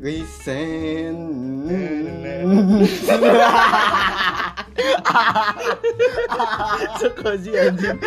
[0.00, 1.68] Listen.
[7.00, 8.00] Suka anjing.